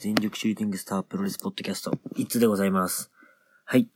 [0.00, 3.10] 全力シューティングスタープロレスポッドキャスト、いつでございます。
[3.66, 3.86] はい。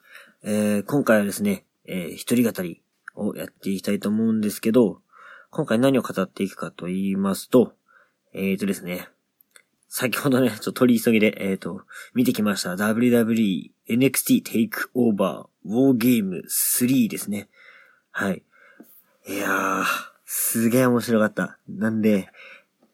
[0.43, 2.83] えー、今回はですね、えー、一人語り
[3.15, 5.01] をやっていきたいと思うんですけど、
[5.49, 7.73] 今回何を語っていくかと言いますと、
[8.35, 9.09] えーとですね、
[9.89, 11.81] 先ほどね、ちょっと取り急ぎで、えーと、
[12.13, 17.49] 見てきました WWE NXT Takeover War Game 3ですね。
[18.11, 18.43] はい。
[19.27, 19.85] いやー、
[20.27, 21.59] すげー面白かった。
[21.67, 22.29] なんで、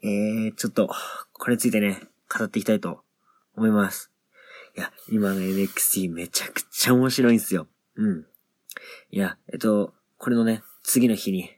[0.01, 0.89] えー、ちょっと、
[1.33, 2.03] これについてね、
[2.39, 3.03] 語っていきたいと
[3.57, 4.11] 思います。
[4.77, 7.67] いや、今の NXT めちゃくちゃ面白いんですよ。
[7.97, 8.27] うん。
[9.11, 11.51] いや、えっと、これのね、次の日に、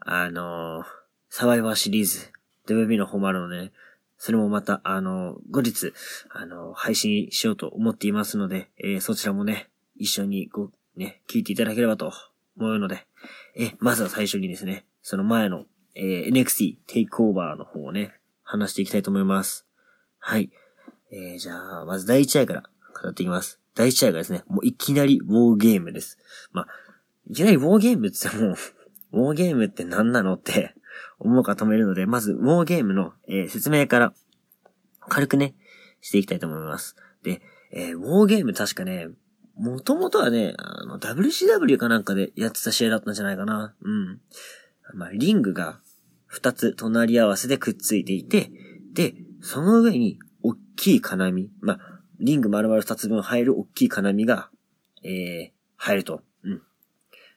[0.00, 0.84] あのー、
[1.28, 2.32] サバイバーシリーズ、
[2.66, 3.72] WB の方もあるので、ね、
[4.18, 5.92] それもまた、あの、後日、
[6.30, 12.12] あの、配信しようと思っていますので、えそちらもね、一緒にご、ね、聞いていただければと
[12.56, 13.06] 思うので、
[13.54, 19.66] えまずは最初にですね、その前の、え NXT テイクオーバーの方をね、話していきたいと思います。
[20.18, 20.50] はい。
[21.12, 22.62] えー、じゃあ、まず第1試合から
[23.02, 23.60] 語っていきます。
[23.74, 26.18] 第1試合がですね、もういきなりウォーゲームです。
[26.52, 26.68] まあ、
[27.28, 28.56] いきなりウォーゲームって言っても、
[29.26, 30.74] ウォーゲームって何なのって
[31.18, 34.14] 思う方もいるので、まず、ウォーゲームの、えー、説明から
[35.08, 35.54] 軽くね、
[36.00, 36.96] していきたいと思います。
[37.22, 39.08] で、えー、ウォーゲーム確かね、
[39.56, 43.74] もともとはね、あの、WCW かなんかでやってた試合だったんじゃないかな。
[43.82, 44.20] うん。
[44.94, 45.80] まあ、リングが
[46.26, 48.50] 二つ隣り合わせでくっついていて、
[48.92, 50.18] で、その上に、
[50.76, 51.50] きい金網。
[51.60, 54.50] まあ、リング丸々二つ分入る大きい金網が、
[55.02, 56.22] えー、入ると。
[56.44, 56.62] うん。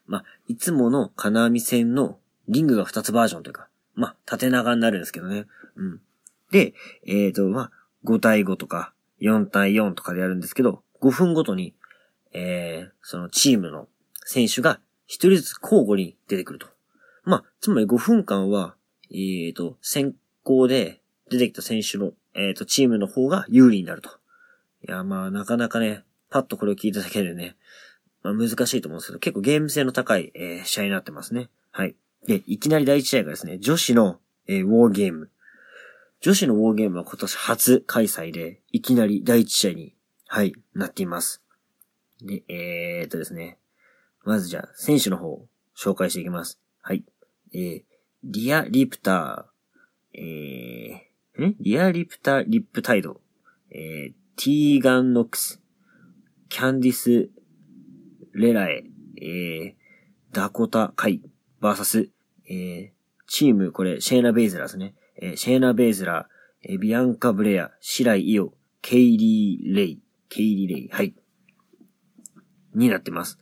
[0.05, 5.45] まあ、いつもの金網線のリングが二つバージョンというか、まあ、縦長になるんですけどね。
[5.75, 6.01] うん。
[6.51, 6.73] で、
[7.05, 7.71] えっ、ー、と、まあ、
[8.05, 11.75] 5対5とか、4対4とかでやるんですけど、5分ごとに、
[12.33, 13.87] えー、そのチームの
[14.25, 16.67] 選手が一人ずつ交互に出てくると。
[17.23, 18.75] まあ、つまり5分間は、
[19.11, 24.09] えっ、ー、と、先行で出てきた選手の、えっ、ー、と、チームの方が有利になると。
[24.87, 27.55] いや、まあ、なかなかね、パッとこれを聞いただけでね、
[28.23, 31.49] まあ、難しいと思うんですけど、結構ゲーム性の高い、えー、試合になってますね。
[31.71, 31.95] はい。
[32.27, 35.29] で、いきなり第一試合がですね、女子の、えー、ウォーゲーム。
[36.21, 39.95] 女子のウォーゲームは今年初開催で、いきなり第一試合に、
[40.27, 41.41] はい、なっています。
[42.21, 43.57] で、えー、っとですね。
[44.25, 45.47] まずじゃあ、選手の方を
[45.77, 46.59] 紹介していきます。
[46.81, 47.03] はい。
[47.53, 47.83] えー、
[48.23, 51.08] リア・リプター、えー、
[51.47, 51.55] ん？
[51.59, 53.21] リア・リプタ・リップタイド、
[53.71, 55.61] えー、ティーガン・ノックス、
[56.49, 57.29] キャンディス・
[58.33, 58.83] レラエ、
[59.21, 59.73] えー、
[60.31, 61.21] ダコタ・カイ、
[61.59, 62.09] バーサス、
[62.47, 62.89] えー、
[63.27, 64.95] チーム、これ、シェーナ・ベイズラーですね。
[65.21, 69.99] えー、シェーナ・ベイズラー、えー、ビアンカ・ブレア、シライ・イオ、ケイリー・レイ、
[70.29, 71.13] ケイリー・レイ、はい。
[72.73, 73.39] になってます。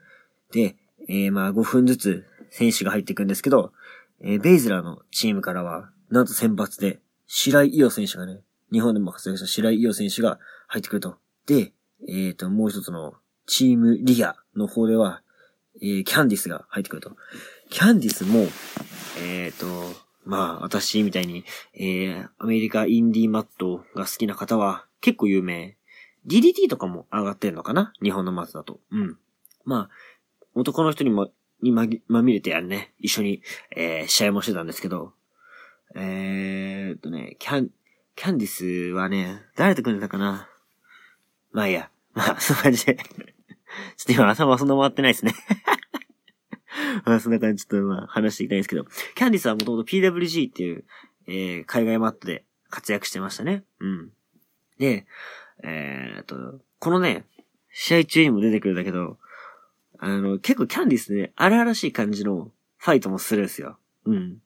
[0.51, 0.75] で、
[1.07, 3.71] えー、まあ5分ずつ選手が入っていくんですけど、
[4.21, 11.17] えー、ベイズラーのチームからは、なんと選抜で、白井伊代選手がね、日本でも活躍した白井伊代選手が入ってくると。
[11.45, 11.73] で、
[12.07, 13.15] えっ、ー、と、もう一つの
[13.45, 15.21] チームリアの方では、
[15.81, 17.15] えー、キャンディスが入ってくると。
[17.69, 18.39] キャンディスも、
[19.21, 25.77] えっ、ー、と、まあ、私みたいに、えー、アメリカインディーマットが好きな方は結構有名。
[26.27, 27.93] DDT とかも上がってんのかな？
[28.03, 28.81] 日本のマットだと。
[28.91, 29.17] うん。
[29.63, 29.89] まあ、
[30.55, 31.29] 男の人にも、
[31.61, 33.41] にまぎ、まみれてやるね、一緒に、
[33.75, 35.13] えー、試合もしてたんですけど、
[35.95, 37.69] えーっとね、キャン、
[38.15, 40.49] キャンディスはね、誰と組んでたかな？
[41.51, 41.89] まあいいや。
[42.17, 43.05] まあ、そんな感じでちょっ
[44.07, 45.35] と今頭はそんな回ってないですね
[47.05, 50.83] まあ、そんな感じちょっとまあ話していきたいんですけど、キャンディスはもともと PWG っていう、
[51.27, 53.63] えー、海外マットで活躍してましたね。
[53.79, 54.09] うん。
[54.77, 55.05] で、
[55.63, 57.25] えー、っと、このね、
[57.71, 59.17] 試合中にも出てくるんだけど、
[59.97, 63.77] あの、結構キャンディスね、荒々しい感じのファイトもするんですよ。
[64.05, 64.37] うん。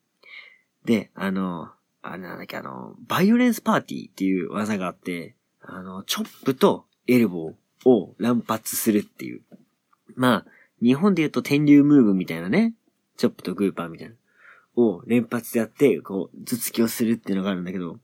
[0.85, 1.69] で、あの、
[2.01, 9.41] あれなんだっけ、あの、バイオレンスパーティーっていう技があって、あの、チョップとエルボーを乱発するっていう。
[10.15, 10.45] まあ、
[10.81, 12.73] 日本で言うと天竜ムーブみたいなね、
[13.17, 14.15] チョップとグーパーみたいな、
[14.75, 17.99] を連発でやって、こう、頭突きをするっていうのがあるんだけど、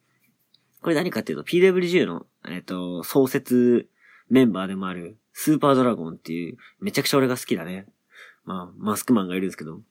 [0.82, 3.90] これ何かっていうと、PWG の、えっ、と、創設
[4.30, 7.88] メンバーでもある、スーパードラゴンっていう、めちゃくちゃ俺が好きだね。
[8.46, 9.82] まあ、マスクマンがいるんですけど、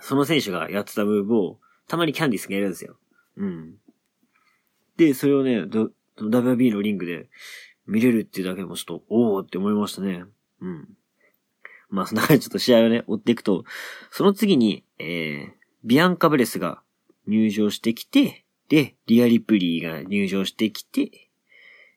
[0.00, 2.96] その選手がやってたムーブを、たまにキャンディスがやるんですよ。
[3.36, 3.74] うん。
[4.96, 5.64] で、それをね、
[6.18, 7.28] WB のリングで
[7.86, 10.24] 見れるっていうだけでもちょっと、おーって思いましたね。
[10.60, 10.88] うん。
[11.88, 13.64] まあ、そんな感じちょっと試合をね、追っていくと、
[14.10, 15.50] その次に、えー、
[15.84, 16.82] ビアンカブレスが
[17.26, 21.28] 入場してきて、で、リアリプリーが入場してきて、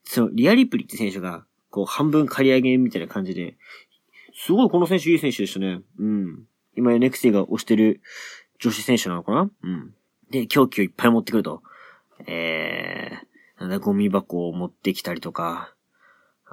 [0.03, 3.57] その、リアリプリーって選手が、こう、半分刈り上げみたいな感じで、
[4.33, 5.81] すごいこの選手いい選手でしたね。
[5.97, 6.45] うん。
[6.75, 8.01] 今 NXT が推してる
[8.59, 9.50] 女子選手なのかな？
[9.63, 9.94] うん。
[10.29, 11.63] で、狂気をいっぱい持ってくると。
[12.27, 15.73] えー、なんだ、ゴミ箱を持ってきたりとか、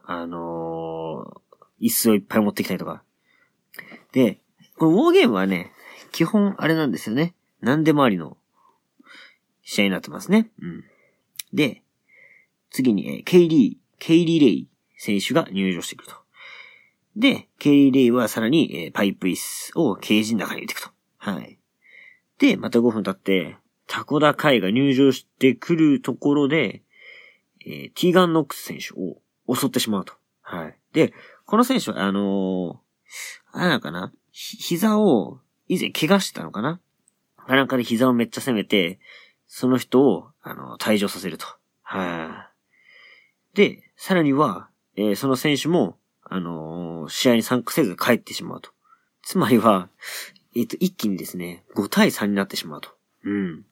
[0.05, 3.03] あのー、椅子をいっぱい持ってきたりとか。
[4.13, 4.41] で、
[4.77, 5.73] このウォーゲームはね、
[6.13, 7.35] 基本あれなんですよね。
[7.61, 8.37] 何でもありの
[9.63, 10.51] 試合になってますね。
[10.63, 10.85] うん。
[11.53, 11.83] で、
[12.71, 16.17] 次に、えー、ケイリー、ケイリー・レイ選手が入場してくると。
[17.17, 20.91] で、ケイリー・レイはさらに、えー、パイプ椅子をケージの中に入れていくと。
[21.19, 21.59] はい。
[22.39, 23.57] で、また5分経って、
[23.87, 26.83] タコダカイが入場してくるところで、
[27.65, 29.21] えー、ティーガン・ノックス選手を
[29.55, 30.15] 襲ってしまうと。
[30.43, 30.79] はい。
[30.93, 31.13] で、
[31.47, 32.77] この選手は、あのー、
[33.53, 34.13] あれなのかな？
[34.33, 36.81] 膝を以前怪我してたのかな？
[37.49, 38.99] なんかで膝をめっちゃ攻めて、
[39.47, 41.47] その人を、あの、退場させると。
[41.83, 42.51] は
[43.55, 43.57] い。
[43.57, 48.71] で、さらには、えー、その選手も、あのー、試合に参加せず帰ってしまうと。
[49.23, 49.89] つまりは、
[50.57, 52.89] えっ、ー、と、一気にですね、5対3になってしまうと。
[53.25, 53.65] うん。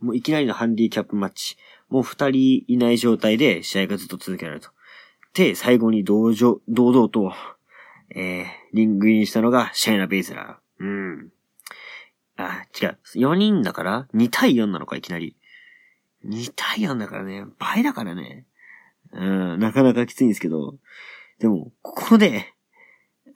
[0.00, 1.56] もういきなりのハンディキャップマッチ。
[1.88, 4.68] もう2人いない状態で試合がずっと続けられると。
[5.32, 7.32] で、最後に同情、堂々と、
[8.14, 10.84] えー、リングインしたのがシャイナ・ベイズラー。
[10.84, 11.32] うん。
[12.36, 12.98] あ、違う。
[13.16, 15.34] 4人だから ?2 対4なのか、いきなり。
[16.26, 18.44] 2対4だからね、倍だからね。
[19.12, 20.76] うん、なかなかきついんですけど。
[21.38, 22.52] でも、ここで、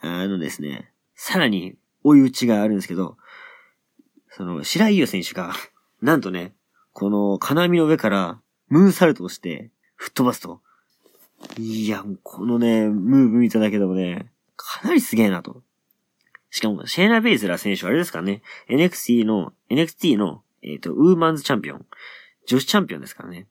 [0.01, 3.17] あのですね、さらに追い打ちがあるんですけど、
[4.31, 5.53] その、白井優選手が、
[6.01, 6.55] なんとね、
[6.93, 10.61] この金網の上からムーンサルトをして吹っ飛ばすと。
[11.59, 15.63] いや、このね、ムーブ見ただけでもね、かなりすげえなと。
[16.51, 21.87] しかも、シェーナ・ベイズラ選手はあれですかね、NXT の、NXT の、えっ、ー、と、ウーマンズチャンピオン。
[22.47, 23.47] 女子チャンピオンですからね。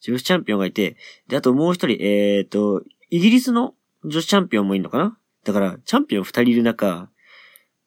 [0.00, 0.96] 女子チャンピオンがいて、
[1.28, 3.74] で、あともう一人、えっ、ー、と、イギリスの
[4.04, 7.08] 女子チャンピオンもいるのかなだから、チャンピオン二人いる中、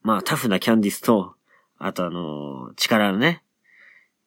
[0.04, 1.36] まあ、タフなキャンディスと、
[1.78, 3.44] あとあのー、力のね、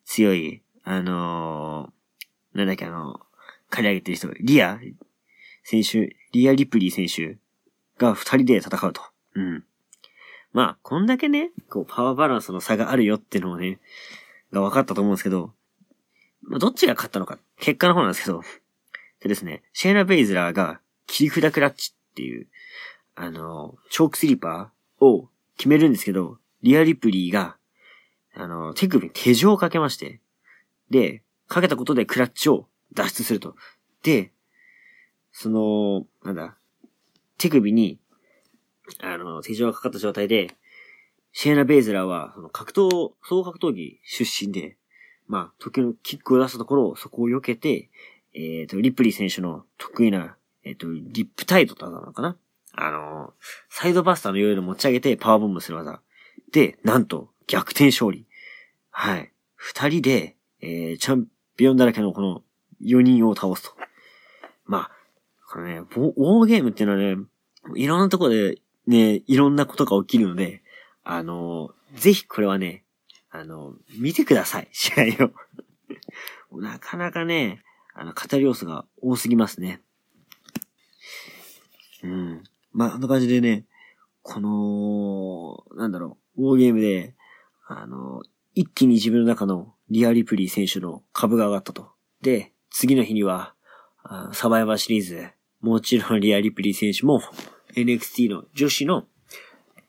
[0.04, 3.20] 強い、あのー、なんだっけあの、
[3.70, 4.78] 刈り上げてる人、リア
[5.64, 7.38] 選手、リア・リプリー選手
[7.98, 9.02] が二人で戦うと。
[9.34, 9.64] うん。
[10.52, 13.80] まあ、こんだけね、こう、パワーバランスの差があるよっていうのをね、
[14.52, 15.52] が分かったと思うんですけど、
[16.42, 18.42] まあ、どっちが勝ったのか、結果の方なんですけど、
[19.20, 22.46] でですね、シェーナ・ベイズラーが切り札クラッチっていう、
[23.16, 27.56] あの、チョークスリーパーを決めるんですけど、リア・リプリーが、
[28.34, 30.20] あの、手首に手錠をかけまして、
[30.90, 33.54] で、かけたことでクラッチを脱出すると。
[34.02, 34.32] で、
[35.32, 36.56] その、なんだ、
[37.38, 37.98] 手首に
[39.00, 40.54] あの、手錠がかかった状態で、
[41.32, 44.76] シェーナ・ベイズラーは、その格闘、総格闘技出身で、
[45.26, 47.90] まあ、時のキックを出したところ、そこを避けて、
[48.34, 52.36] えっ、ー、と、リプリー選手の得意な、えっ、ー、と、リップタイトだったのかな
[52.76, 53.34] あの、
[53.68, 56.00] サイドバスターのように持ち上げてパワーボムする技。
[56.52, 58.26] で、なんと、逆転勝利。
[58.90, 59.32] はい。
[59.54, 61.26] 二人で、えー、チャン
[61.56, 62.42] ピオンだらけのこの
[62.82, 63.70] 4人を倒すと。
[64.66, 64.90] まあ、
[65.50, 67.22] これね、ウォーゲームっていうのはね、
[67.76, 70.62] いろんなとこでね、いろんなことが起きるので、
[71.04, 72.84] あの、ぜひこれはね、
[73.30, 75.26] あの、見てください、 試合
[76.52, 76.60] を。
[76.60, 77.62] なかなかね、
[77.94, 79.80] あの、語り要素が多すぎますね。
[82.02, 82.44] うん。
[82.74, 83.64] まあ、あんな感じでね、
[84.22, 87.14] この、なんだろう、ウォーゲームで、
[87.66, 88.20] あの、
[88.54, 91.92] 一気に自分の中のリアリプリー選手の株が上がったと。
[92.20, 93.54] で、次の日には、
[94.32, 97.22] サバイバーシリーズ、もちろんリアリプリー選手も
[97.74, 99.06] NXT の女子の、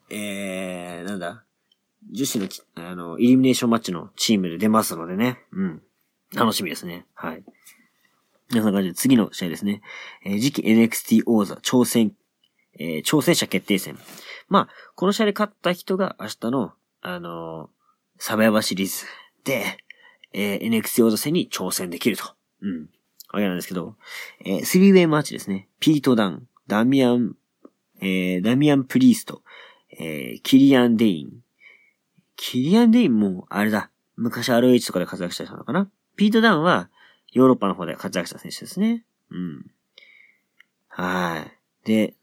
[0.10, 1.44] えー、なんだ、
[2.12, 5.40] 女子の、あの、イルミネーションマッチのチームで出ますのでね。
[5.52, 5.82] うん。
[6.34, 7.06] 楽しみですね。
[7.14, 7.44] はい。
[8.50, 9.82] そんな感じで次の試合ですね。
[10.24, 12.14] えー、次期 NXT 王座挑戦、
[12.80, 13.98] えー、挑戦者決定戦。
[14.48, 19.06] まあ、この試合で勝った人が明日の、あのー、サバヤバシリーズ
[19.44, 19.78] で、
[20.34, 22.26] えー、NXT 王座戦に挑戦できると。
[22.62, 22.90] うん。
[23.32, 23.96] わけなんですけど、
[24.46, 25.68] えー、3ウェイマッチですね。
[25.80, 27.36] ピート・ダン、ダミアン・
[28.02, 29.42] えー、ダミアン・プリースト、
[29.98, 31.32] えー、キリアン・デイン。
[32.36, 33.90] キリアン・デインも、あれだ。
[34.18, 36.90] 昔 ROH とかで活躍した人なのかなピート・ダンは、
[37.32, 39.06] ヨーロッパの方で活躍した選手ですね。
[39.32, 39.72] うん。
[40.88, 41.88] はい。
[41.88, 42.16] で、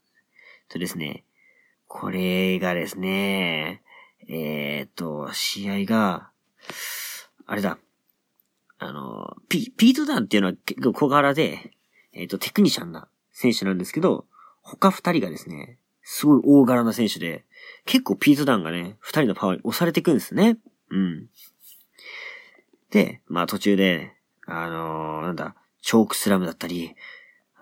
[0.73, 1.23] とですね、
[1.87, 3.83] これがですね、
[4.27, 6.29] えー、っと、試合が、
[7.45, 7.77] あれだ。
[8.79, 11.71] あの、ピ、ピート・ダンっていうのは結構小柄で、
[12.13, 14.25] えー、っと、テクニシャンな選手なんですけど、
[14.61, 17.45] 他二人がですね、すごい大柄な選手で、
[17.85, 20.57] 結構ピートダンがね、二人のパワーに押されていくんですね。
[20.89, 21.27] うん。
[22.89, 24.13] で、まあ途中で、
[24.47, 26.95] あのー、なんだ、チョークスラムだったり、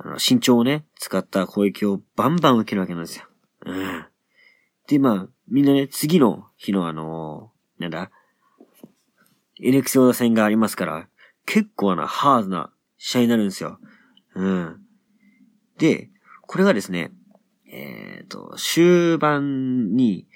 [0.03, 3.25] あの、身長をね、使った攻撃をバンバン受けるわけなんですよ。
[3.65, 4.05] うん。
[4.87, 8.11] で、まあ、みんなね、次の日のあのー、なんだ、
[9.61, 11.07] NX オダ戦がありますから、
[11.45, 13.79] 結構なハードな試合になるんですよ。
[14.33, 14.81] うん。
[15.77, 16.09] で、
[16.41, 17.11] これがですね、
[17.71, 20.27] えっ、ー、と、終盤に、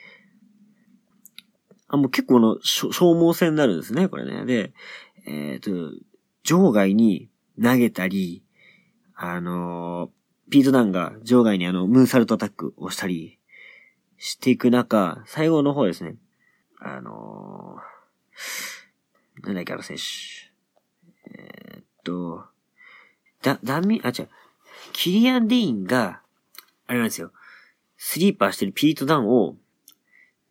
[1.88, 4.46] あ、もう結構の消耗戦になるんですね、これね。
[4.46, 4.74] で、
[5.26, 5.96] えっ、ー、と、
[6.44, 7.30] 場外に
[7.62, 8.45] 投げたり、
[9.16, 13.40] あのー、ピートダンが場外にあの、ムーンサルトアタックをしたり
[14.18, 16.16] していく中、最後の方ですね、
[16.80, 20.04] あのー、なんだっけ、あの選手。
[21.32, 22.46] えー、っと、
[23.42, 24.30] だ、ダミ、あ、違う、
[24.92, 26.22] キリアン・デインが、
[26.88, 27.32] あれなんですよ、
[27.98, 29.56] スリーパーしてるピートダンを、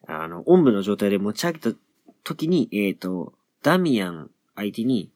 [0.07, 1.71] あの、おんぶの状態で持ち上げた
[2.23, 5.11] 時に、えっ、と、ダミアン相手に、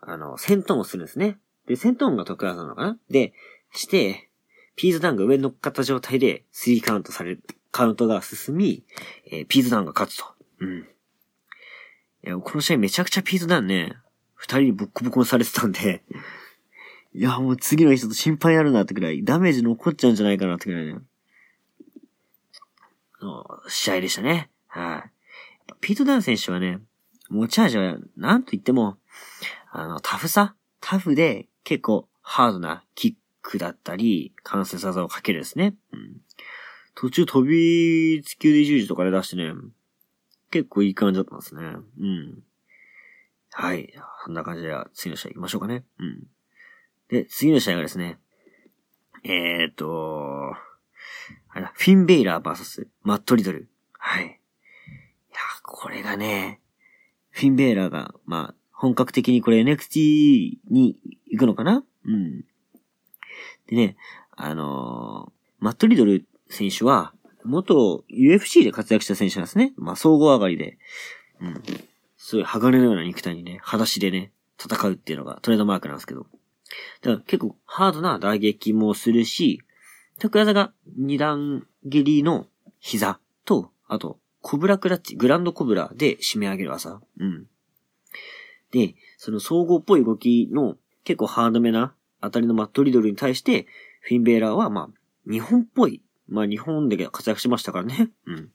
[0.00, 1.38] あの、戦闘をするんですね。
[1.66, 2.98] で、戦闘が得意技なのかな？
[3.10, 3.32] で、
[3.72, 4.28] して、
[4.76, 8.84] ピーズダウンが上に乗っかった状態で、3カウントされる、カウントが進み、
[9.30, 10.24] えー、ピーズダウンが勝つと。
[10.60, 10.78] うん。
[10.80, 10.84] い
[12.22, 13.96] や、この試合めちゃくちゃピーズダウンね、
[14.34, 16.02] 二人にボッコボコにされてたんで、
[17.14, 20.96] いや、もう次の人と心配あるなってくらい、ダメージ残っちゃうんじゃないかなってくらいね。
[23.68, 24.50] 試合でしたね。
[24.66, 25.74] はい。
[25.80, 26.80] ピートダウン選手はね、
[27.30, 28.98] 持ち味は、なんと言っても、
[29.70, 30.54] あの、タフさ？
[30.80, 35.74] タフで結構ハードなキックだったり、関節技をかけるですね。
[35.92, 36.20] うん、
[36.94, 39.52] 途中飛びつきで十字とかで出してね、
[40.50, 41.62] 結構いい感じだったんですね。
[42.00, 42.42] うん。
[43.52, 43.92] はい。
[44.24, 45.84] そんな感じで、次の試合行きましょうかね。
[45.98, 46.26] うん。
[47.08, 48.18] で、次の試合がですね、
[49.22, 50.54] えー、っと、
[51.50, 53.68] あれフィンベイラー VS マットリドル。
[53.98, 54.24] はい。
[54.26, 56.60] いや、これがね、
[57.30, 60.96] フィンベイラーが、まあ、本格的にこれ NXT に
[61.36, 61.84] 行くのかな？
[62.06, 62.44] うん。
[63.66, 63.96] でね、
[64.32, 67.12] あのー、マットリドル選手は、
[67.44, 69.72] 元 UFC で活躍した選手なんですね。
[69.76, 70.78] まあ、総合上がりで。
[71.40, 71.62] うん。
[72.16, 76.26] すごい鋼のような肉体にね、裸足でね、戦うっていうのがトレードマークなんですけど。
[77.02, 79.60] だから結構ハードな打撃もするし、
[80.18, 82.46] 得技が二段蹴りの
[82.80, 87.00] 膝と、あと、コブラクラッチ、グランドコブラで締め上げる技。
[87.18, 87.46] うん。
[88.70, 93.66] で、その総合っぽい動きの結構ハードめな当たりのマットリドルに対して、
[94.00, 96.02] フィンベーラーはまあ、日本っぽい。
[96.28, 98.10] まあ日本で活躍しましたからね。
[98.26, 98.50] うん。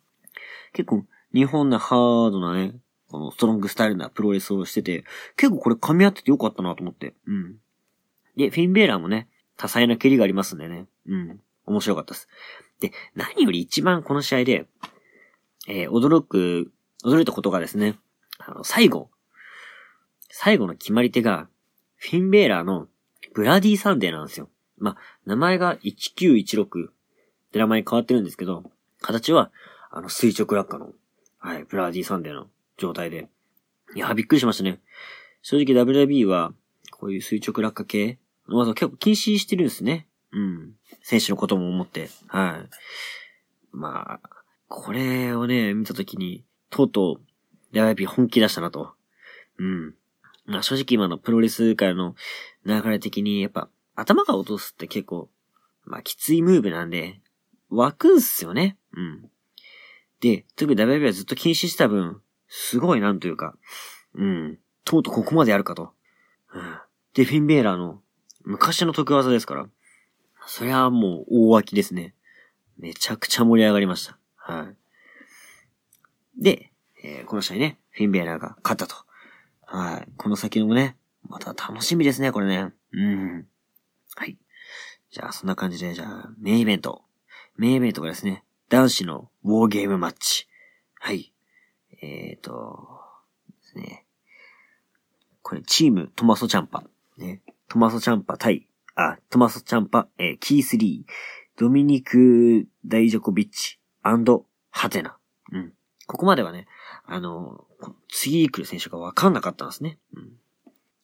[0.74, 2.76] 結構、日本のハードなね、
[3.10, 5.04] このストロングスタイルなプロレスをしてて、
[5.36, 7.14] 結構これ噛み合っててよかったなと思って。
[7.26, 7.56] うん。
[8.36, 9.28] で、フィンベーラーもね、
[9.58, 10.86] 多彩な蹴りがありますんでね。
[11.08, 11.40] うん。
[11.66, 12.28] 面白かったです。
[12.80, 14.68] で、何より一番この試合で、
[15.68, 16.72] えー、驚く、
[17.04, 17.98] 驚いたことがですね、
[18.40, 19.10] あの、最後、
[20.30, 21.48] 最後の決まり手が、
[22.00, 22.88] フィンベーラーの
[23.34, 24.50] ブラディサンデーなんですよ。
[24.78, 26.92] まあ、名前が1916っ
[27.52, 28.64] て名前に変わってるんですけど、
[29.02, 29.52] 形は、
[29.92, 30.92] あの、垂直落下の、
[31.38, 33.28] はい、ブラディサンデーの状態で。
[33.96, 34.80] いや、びっくりしましたね。
[35.42, 36.54] 正直 WWE は、
[36.92, 40.08] こういう垂直落下系の技を結構禁止してるんですね。
[40.32, 40.74] うん。
[41.02, 42.10] 選手のことも思って。
[42.28, 42.70] はい。
[43.72, 44.30] まあ、
[44.68, 47.20] これをね、見たときに、とうと
[47.74, 48.94] う、やっぱ本気出したなと。
[49.58, 49.96] うん。
[50.50, 52.16] まあ正直今のプロレス界の
[52.66, 55.30] 流れ的に、やっぱ、頭が落とすって結構、
[55.86, 57.22] まあきついムーブなんで、
[57.70, 58.76] 湧くんすよね。
[58.94, 59.30] うん。
[60.22, 63.56] で、特に WB はずっと禁止した分、すごいなんというか、
[64.16, 64.58] うん。
[64.86, 65.94] とうとうここまでやるかと。
[66.52, 66.80] うん。
[67.14, 68.02] で、フィンベーラーの
[68.44, 69.68] 昔の得技ですから。
[70.48, 72.16] そりゃもう大脇ですね。
[72.80, 74.18] めちゃくちゃ盛り上がりました。
[74.36, 76.44] はい。
[76.44, 76.72] で、
[77.04, 79.09] えー、この試合ね、フィンベーラーが勝ったと。
[79.72, 80.12] はい。
[80.18, 80.98] この先のもね、
[81.28, 82.74] また楽しみですね、これね。
[82.92, 83.48] うん。
[84.16, 84.38] はい。
[85.12, 87.04] じゃあ、そんな感じで、じゃあ、メインイベント。
[87.56, 90.48] メインイベントがですね、男子のウォーゲームマッチ。
[91.00, 91.32] はい。
[92.02, 93.00] えーと、
[93.50, 94.06] ですね。
[95.44, 96.84] これ、チームトマソチャンパ。
[97.18, 97.42] ね。
[97.68, 98.70] トマソチャンパ対
[99.02, 101.12] あ、トマス・チャンパ、えー、キース・リー、
[101.58, 105.18] ドミニク・ダイジョコビッチ、アンド・ハテナ。
[105.54, 105.74] うん。
[106.10, 106.66] ここまではね、
[107.06, 110.00] あのー、次来る選手がわかんなかったんですね。
[110.16, 110.32] うん。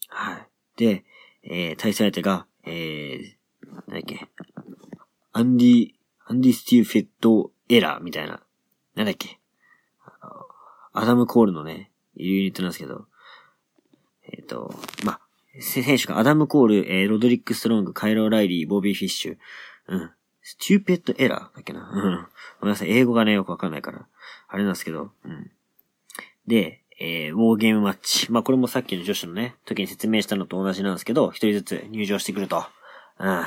[0.07, 0.47] はい。
[0.77, 1.05] で、
[1.43, 3.35] えー、対戦相手が、えー、
[3.71, 4.27] なんだっけ、
[5.31, 5.91] アンディ、
[6.25, 8.41] アンディスピューテッド・エラーみたいな、
[8.95, 9.39] なんだっけ、
[10.91, 13.05] アダム・コールのね、ユニットなんですけど、
[14.27, 15.21] えっ、ー、と、まあ、
[15.59, 19.37] 選手がアダム・コール、えー、ロドリック・ストロング、カイル・オライリー、ボビー・フィッシュ。
[19.87, 20.11] うん。
[20.47, 21.89] スチューペッド・エラーだっけな。
[21.91, 22.27] うん。
[22.59, 22.91] ごめんなさい。
[22.91, 24.05] 英語がね、よくわかんないから。
[24.47, 25.09] あれなんですけど。
[25.25, 25.49] うん。
[26.45, 28.31] で、えー、ウォーゲームマッチ。
[28.31, 32.63] まあ、これもさっきの女子のね、時に説明したのと同じなんですけど、一人ずつ入場してくると。
[33.19, 33.43] うん。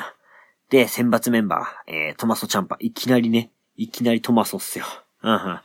[0.71, 2.77] で、選抜メンバー、えー、トマソ・チャンパ。
[2.81, 4.85] いきなりね、いきなりトマソっすよ。
[5.23, 5.39] うん。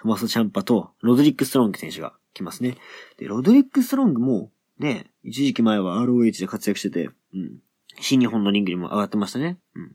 [0.00, 2.76] トマソ・チャンパと、ロドリック・ストロング選手が来ますね。
[3.16, 7.58] で、ロドリック・ストロングも、ね、一時期前は ROH で活躍してて、うん。
[8.00, 9.58] 新日本のリングにも上がってましたね。
[9.74, 9.92] うん。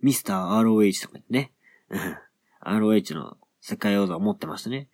[0.00, 1.52] ミスター ROH とかね。
[1.90, 2.16] うん。
[2.62, 4.88] ROH の世界王座を持ってましたね。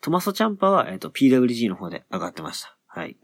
[0.00, 2.76] トマソ・チャンパは、えっ、ー、と、PWG の方で上がってました。
[2.86, 3.16] はい。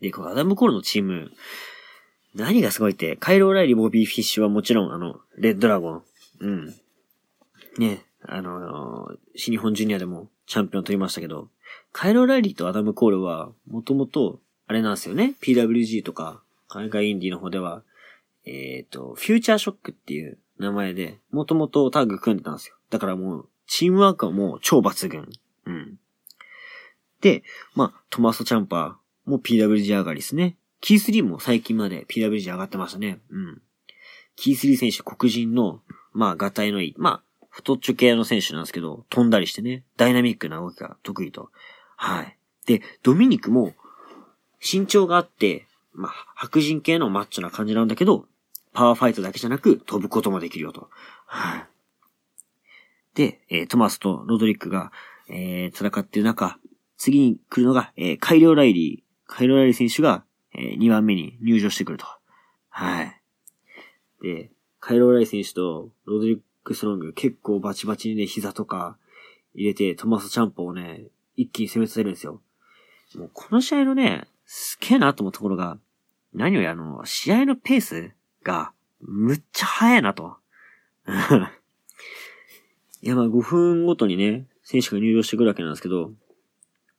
[0.00, 1.30] で、このアダム・コールのチーム、
[2.34, 6.02] 何がすごいって、カイロ・ーライリー、ボビー・フィッシュはもちろん、あの、レッドラゴン。
[6.40, 6.74] うん。
[7.78, 11.48] ね、あのー、新日本ジュニアでもチャンピオン取りましたけど、
[11.92, 15.34] カイロ・ーライリーとアダム・コールは、もともと、あれなんですよね。
[15.40, 17.82] PWG とか、海外インディの方では、
[18.44, 22.76] えっ、ー、と、フューチャーショックっていう名前で、もともとタッグ組んでたんですよ。
[22.90, 25.28] だからもう、チームワークはもう超抜群。
[25.66, 25.98] うん。
[27.20, 27.42] で、
[27.74, 30.56] まあ、トマス・チャンパーも PWG 上がりですね。
[30.80, 33.18] キースリーも最近まで PWG 上がってましたね。
[33.30, 33.62] うん。
[34.36, 35.80] キースリー選手黒人の、
[36.12, 41.50] まあ、ガタイのいい、まあ、太っちょ系の選手なんですけど、飛んだりしてね、ダイナミックな動きが得意と。
[41.96, 42.36] はい。
[42.66, 43.74] で、ドミニクも、
[44.60, 45.65] 身長があって、
[45.96, 48.26] まあ、白人系のマッチョな感じなんだけど、
[48.72, 50.88] パワーファイトだけじゃなく飛ぶこともできるよと。
[51.26, 51.66] はい。
[53.14, 54.92] で、えー、トマスとロドリックが、
[55.28, 56.58] えー、戦っている中、
[56.98, 59.06] 次に来るのが、えー、カイリオ・ライリー。
[59.26, 60.24] カイリオ・ライリー選手が、
[60.54, 62.06] えー、2番目に入場してくると。
[62.68, 63.20] はい。
[64.22, 64.50] で、
[64.80, 68.98] カイロ・ライ選手とロドリック・スロング結構バチバチにね、膝とか
[69.54, 72.40] 入れてトマス・チャンポをね、一気に攻めさせるんですよ。
[73.16, 75.78] もうこの試合のね、すげえなと思うところが、
[76.36, 78.12] 何よりあの、試合のペース
[78.44, 80.36] が、むっちゃ速いなと。
[83.02, 86.12] いや、まあ5分ごとにね、選手が入場してくるわけなんですけど、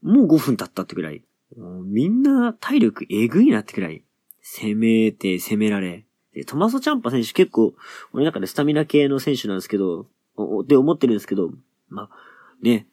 [0.02, 1.24] もう5分経ったってくらい、
[1.56, 4.04] みんな体力えぐいなってくらい、
[4.42, 6.06] 攻めて攻められ。
[6.34, 7.76] で、トマソチャンパ選手結構、
[8.14, 10.08] 俺の中でスタミナ系の選手なんですけど、
[10.62, 11.52] って思ってるんですけど、
[11.90, 12.10] まあ、
[12.62, 12.88] ね、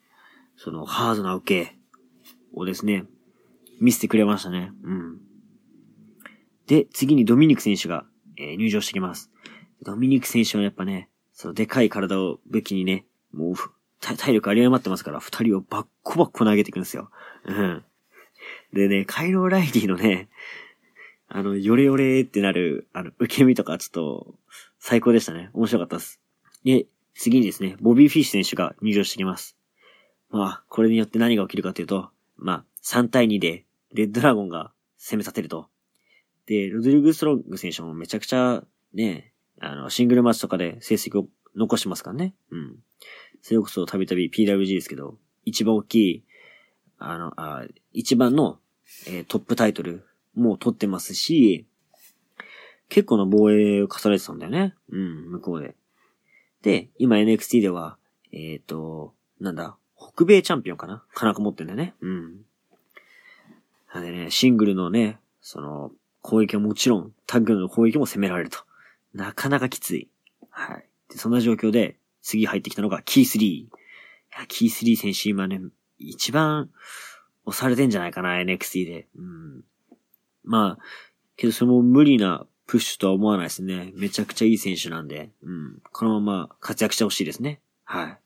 [0.56, 1.76] そのハードな受け
[2.52, 3.06] をですね、
[3.80, 4.72] 見せてくれましたね。
[4.82, 5.20] うん。
[6.66, 8.04] で、次にドミニク選手が、
[8.38, 9.30] えー、入場してきます。
[9.82, 13.54] ドミニク選手はやっぱね、そのでかい体を武器にね、もう、
[14.00, 17.10] 体力あり余ってますから、二人をバッコバッコ投げていくんですよ。
[17.44, 17.84] うん。
[18.72, 20.28] でね、カイロ・ライディのね、
[21.28, 24.34] あの、ヨレヨレってなる、あの、受け身とかちょっと、
[24.78, 25.50] 最高でしたね。
[25.54, 26.20] 面白かったです。
[26.64, 29.56] で、次にですね、ボビー・フィッシュ選手が入場してきます。
[30.30, 35.68] まあ、これによって何が起きるかというと、まあ、3対2で、レッドラゴンが攻め立てると。
[36.46, 41.26] で、ロドリグ・ストロング選手もめちゃくちゃ、ね、あの、シングルマッチとかで成績を
[41.56, 42.34] 残してますからね。
[42.50, 42.76] うん。
[43.40, 46.24] それこそたびたび PWG ですけど、一番大きい、
[46.98, 48.58] あの、あ一番の
[49.06, 50.04] えー、トップタイトル
[50.34, 51.66] も取ってますし、
[52.88, 54.74] 結構な防衛を重ねてたんだよね。
[54.90, 55.74] うん、向こうで。
[56.62, 57.96] で、今 NXT では、
[58.32, 61.94] えっ、ー、と、なんだ、北米チャンピオンかなかなか持ってんだよね。
[62.00, 62.40] うん。
[63.92, 65.92] なんでね、シングルのね、その、
[66.24, 68.60] 攻撃はもちろん、タッグの攻撃も攻められると。
[69.12, 70.08] なかなかきつい。
[70.48, 70.88] はい。
[71.10, 73.76] で、そんな状況で、次入ってきたのがキースリー。
[73.76, 75.60] いや、キースリー選手今ね、
[75.98, 76.70] 一番、
[77.44, 79.06] 押されてんじゃないかな、NXT で。
[79.14, 79.64] うん。
[80.44, 80.84] まあ、
[81.36, 83.92] けどそれも無理なプッシュとは思わないですね。
[83.94, 85.82] めちゃくちゃいい選手なんで、うん。
[85.92, 87.60] このまま活躍してほしいですね。
[87.84, 88.18] はい。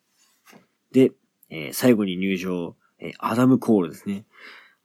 [0.92, 1.10] で、
[1.50, 4.24] えー、最後に入場、えー、アダム・コールですね。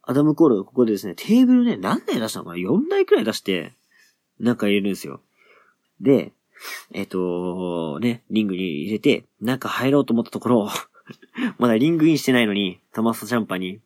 [0.06, 3.74] アダム・コールがここでですね、テーブルね、何台出したのかな ?4 台くらい出して、
[4.40, 5.22] 中入れるんですよ。
[6.02, 6.34] で、
[6.92, 10.70] えっ、とね、リングに入れて、中入ろうと思ったところ、
[11.58, 13.80] まだリングインしてないのに、トマスジャンパに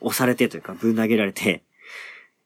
[0.00, 1.62] 押されてというか、ぶん投げられて、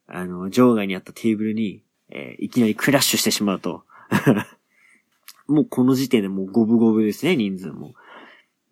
[0.07, 3.83] あの、場外にあったテーブルに、えー、いきなりクラッシュしてしまうと。
[5.47, 7.93] もうこの時点でもう五分五分ですね、人数も。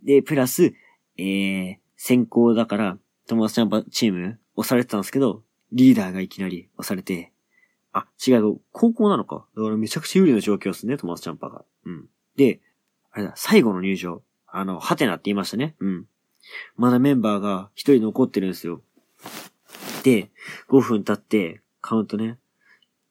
[0.03, 0.73] で、プラス、
[1.17, 2.97] えー、先行だから、
[3.27, 7.31] 友達チャンパチーム押されてたんですけど、リーダーがいきなり押されて、
[7.93, 9.45] あ、違う、高校なのか。
[9.55, 11.65] だからめちゃくちゃ有利な状況ですね、友達チャンパが。
[11.85, 12.05] うん。
[12.35, 12.61] で、
[13.11, 14.21] あれだ、最後の入場。
[14.47, 15.75] あの、ハテナって言いましたね。
[15.79, 16.05] うん。
[16.75, 18.81] まだメンバーが一人残ってるんですよ。
[20.03, 20.29] で、
[20.69, 22.37] 5分経って、カウントね。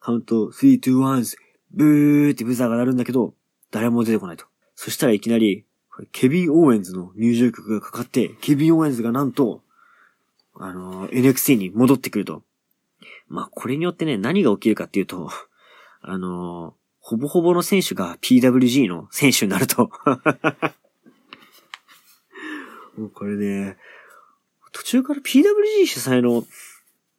[0.00, 1.36] カウント、3、2、1、
[1.72, 3.34] ブーってブザーが鳴るんだけど、
[3.70, 4.46] 誰も出てこないと。
[4.76, 5.64] そしたらいきなり、
[6.12, 9.62] ケビン・オーエンズの入場曲がかかって、ケビン・オーエンズがなんと、
[10.58, 12.42] あの、NXT に戻ってくると。
[13.28, 15.30] まあ、これによってね、何が起きるかっていうと、
[16.00, 19.90] あの、ほぼほぼの選手が PWG の選手になると。
[22.96, 23.76] もうこれね、
[24.72, 26.46] 途中から PWG 主催の、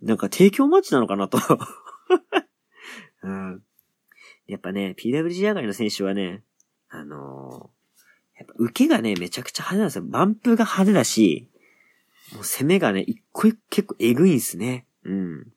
[0.02, 1.40] なんか提供マッチなのかなと
[3.24, 3.64] うん。
[4.48, 6.44] やっぱね、PWG 上がりの選手はね、
[6.90, 10.04] あのー、やっぱ受けがね、めちゃくちゃ派手なんですよ。
[10.06, 11.50] バンプが派手だし、
[12.34, 14.86] もう攻めがね、一個一個結構エグいんすね。
[15.04, 15.48] うん。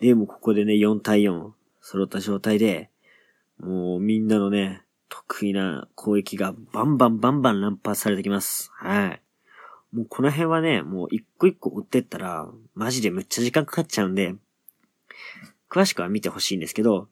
[0.00, 2.90] で、もここでね、4対4、揃った状態で、
[3.58, 8.70] もうみんなのね、得意な攻撃がバンバンバンバン乱発されてきます。
[8.74, 9.22] はい。
[9.92, 14.34] もうこの辺はね、もう一個一個打ってったら、マジでむっちゃ時間かかっちゃうんで、
[15.68, 17.08] 詳しくは見てほしいんですけど、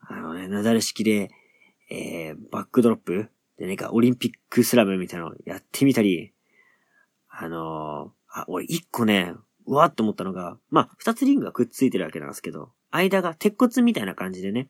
[0.00, 1.30] あのね、なだれ式で、
[1.88, 6.32] えー、バックドロップで、なんかオリンピックスラムみたいなのやってみたり、
[7.38, 9.34] あのー、あ、俺一個ね、
[9.66, 14.68] うわーっと思ったのが、まあ、二つリングがくっついてるわけなんですけど、間が鉄骨みたいな感じでね、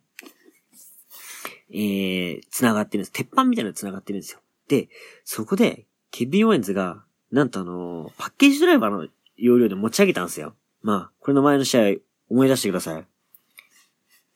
[1.70, 3.12] えー、繋がってるんです。
[3.12, 4.40] 鉄板みたいなの繋がってるんですよ。
[4.68, 4.88] で、
[5.24, 10.54] そこで、ケビン・オエンズが、なんとあのー、パッケージドライバーの要領で持ち上げたんですよ。
[10.82, 11.96] まあ、これの前の試合、
[12.30, 13.06] 思い出してください。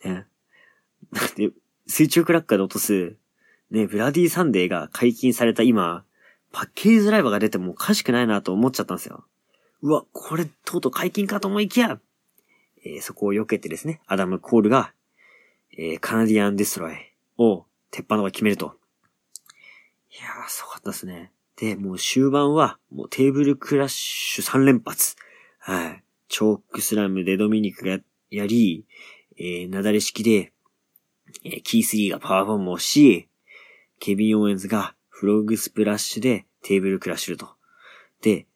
[0.08, 0.26] ね。
[1.12, 1.50] だって、
[1.86, 3.16] 水中クラッカーで落とす、
[3.70, 6.04] ね、ブラディサンデーが解禁された今、
[6.52, 9.24] パッケージドライバーが出てもおかしくないなと思っちゃったんですよ。
[9.82, 12.00] うわ、これ、とうとう解禁かと思いきや、
[12.84, 14.92] えー、そこを避けてですね、アダム・コールが、
[15.72, 16.96] えー、カナディアン・デストロイ
[17.38, 18.74] を鉄板のが決めると。
[20.10, 21.32] いやー、すごかったですね。
[21.56, 25.16] で、もう終盤は、もうテーブルクラッシュ3連発。
[25.58, 26.04] はい。
[26.28, 27.98] チョークスラムでドミニクが
[28.30, 28.86] やり、
[29.36, 30.52] えー、なだれ式で、
[31.44, 33.28] えー、キースリーがパワーボムをし、
[33.98, 37.50] ケビン・オーエンズがフログスプラッシュでテーブルクラッシュと。
[38.22, 38.46] で、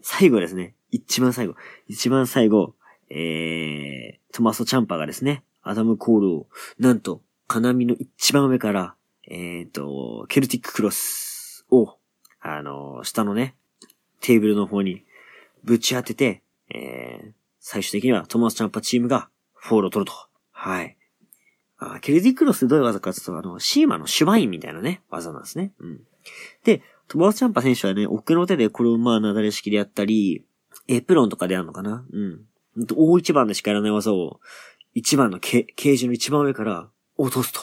[0.00, 0.76] 最後ですね。
[0.92, 1.56] 一番最後。
[1.88, 2.76] 一番最後、
[3.10, 6.46] えー、トマソ・チャンパがですね、アダム・コールを、
[6.78, 8.94] なんと、金網の一番上から、
[9.26, 11.96] えっ、ー、と、ケルティッククロスを、
[12.40, 13.56] あの、下のね、
[14.20, 15.02] テーブルの方に
[15.64, 20.16] ぶち当てて、えー、最終的にはトマス・チャンパチームがフォールを取ると。
[20.52, 20.96] はい。
[21.78, 25.72] あケルティッククロスどういう技かって言うと、あの、シーマのシュバインみたいなね、技なんですね。
[25.78, 26.00] うん。
[26.64, 30.44] で、トマス・チャンパ選手はね、奥の手でこれをまあ、なだれ式でやったり、
[30.88, 32.40] エプロンとかでやるのかなうん。
[32.96, 34.40] 大一番でしかやらない技を、
[34.94, 37.60] 一番のケージの一番上から落とすと。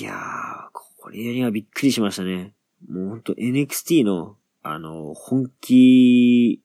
[0.00, 2.54] いやー、これにはびっくりしましたね。
[2.88, 6.62] もうほんと NXT の、あの、本気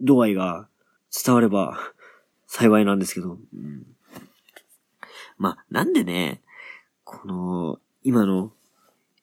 [0.00, 0.68] 度合いが
[1.24, 1.78] 伝われば
[2.46, 3.32] 幸いなんですけど。
[3.32, 3.86] うん、
[5.38, 6.42] まあ、なんでね、
[7.04, 8.52] この、今の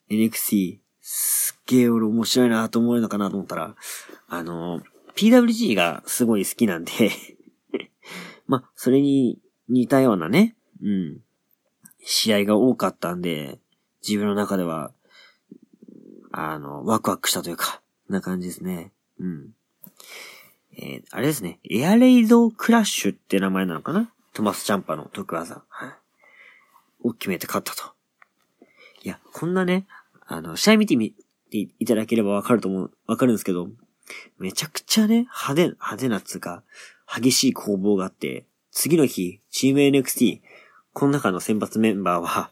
[0.10, 3.76] NXT、すっげえ俺面白いなと思えるのかなと思ったら、
[4.28, 4.82] あの、
[5.16, 6.92] PWG がすごい好きなんで
[8.48, 11.22] まあ、それに似たようなね、うん、
[12.04, 13.60] 試合が多かったんで、
[14.08, 14.92] 自分の中では、
[16.32, 18.92] あの、ワクワクしたというか、な感じですね。
[19.20, 19.56] うん。
[20.78, 21.60] えー、あれですね。
[21.70, 24.12] エアレイドクラッシュって名前なのかな？
[24.34, 25.64] トマス・チャンパの特技。
[25.70, 26.05] はい。
[27.08, 27.94] を決めて勝ったと。
[29.04, 29.86] いや、こんなね、
[30.26, 31.14] あの、試合見てみ
[31.52, 33.70] ていただければわかると思う、わかるんですけど、
[34.40, 36.64] めちゃくちゃね、派手、派手なつうか、
[37.08, 40.42] 激しい攻防があって、次の日、チーム NXT、
[40.94, 42.52] この中の選抜メンバーは、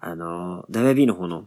[0.00, 1.46] あのー、WB の方の、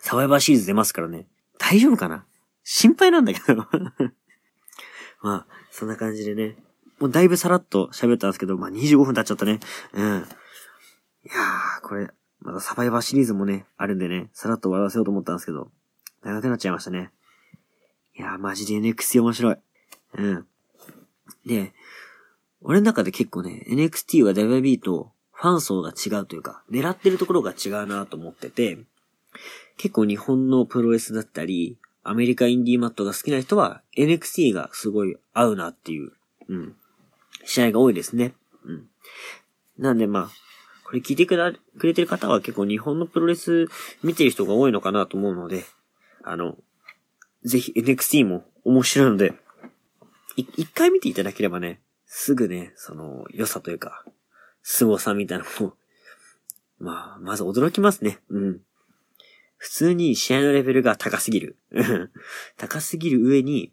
[0.00, 1.26] サバイバーシリーズ出ますからね。
[1.58, 2.26] 大丈夫かな？
[2.64, 3.66] 心配なんだけど
[5.22, 6.56] まあ、そんな感じでね。
[6.98, 9.58] もうだいぶさらっと喋ったんですけど、まあ25分経っちゃったね。
[9.92, 10.26] うん。
[11.24, 12.08] いやー、これ、
[12.40, 15.70] まだサバイバーシリーズもね、あるんでね、さらっと終わらせようと思ったんですけど、
[16.22, 17.10] 長くなっちゃいましたね。
[18.16, 19.56] いやー、マジで NXT 面白い。
[20.14, 20.46] うん。
[21.46, 21.72] で、
[22.60, 28.78] 俺の中で結構ね、NXT は WB とファン層が違うというか、狙ってるところが違うなと思ってて、
[29.76, 36.12] 結構日本のプロレスだったり、アメリカインディーマットが好きな人は NXT がすごい合うなっていう、
[36.48, 36.76] うん、
[37.44, 38.34] 試合が多いですね。
[38.64, 38.88] うん。
[39.78, 40.41] なんでまあ、
[40.92, 43.66] これ聞いてくだくれてる方は結構日本のプロレス
[44.02, 45.64] 見てる人が多いのかなと思うので、
[46.22, 46.58] あの、
[47.44, 49.32] ぜひ NXT も面白いので、
[50.36, 54.04] 一回見ていただければね、すぐね、その良さというか、
[54.62, 55.74] 凄さみたいなのも、
[56.78, 58.18] まあ、まず驚きますね。
[58.28, 58.60] うん。
[59.56, 61.56] 普通に試合のレベルが高すぎる。
[62.58, 63.72] 高すぎる上に、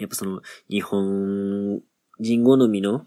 [0.00, 1.80] やっぱその、日本
[2.18, 3.06] 人好みの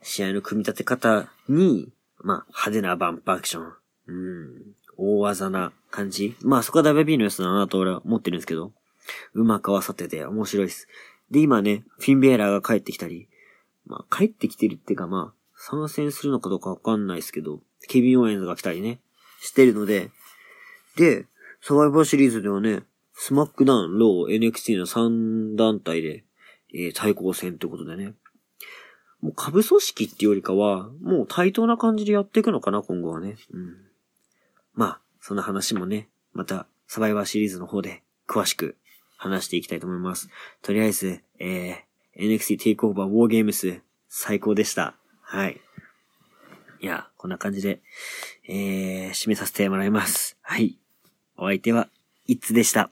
[0.00, 3.72] 試合の組み立て方に、まあ、派手なバンプアクション。
[4.08, 4.74] うん。
[4.96, 6.36] 大技な感じ。
[6.42, 8.72] まあ、そこは WB の良さだなと俺は思ってるんですけど、
[9.34, 10.88] うまく合わさってて面白いです。
[11.30, 13.28] で、今ね、フィンベーラーが帰ってきたり、
[13.86, 19.00] まあ、帰ってきてるっていうかまあ、参戦するのかどうかわかんないですけど、ケビン・オーエンズが来たりね、
[19.40, 20.10] してるので、
[20.96, 21.26] で、
[21.60, 22.82] サバイバーシリーズではね、
[23.14, 26.24] スマックダウン、ロー、NXT の3団体で、
[26.72, 28.14] えー、対抗戦ってことでね。
[29.20, 33.36] もう下部組織っていうよりかは、もう対等な感じでやっていくのかな、今後はね。
[33.52, 33.76] うん。
[34.74, 38.76] まあ、そんな話もね、また、サバイバーシリーズの方で詳しく
[39.16, 40.30] 話していきたいと思います。
[40.62, 44.94] とりあえず、えー、NXT テイクオーバーウォーゲームス、最高でした。
[45.20, 45.60] はい。
[46.80, 47.80] いや、こんな感じで、
[48.48, 50.38] えー、締めさせてもらいます。
[50.42, 50.78] はい。
[51.36, 51.88] お相手は、
[52.26, 52.90] いつでした。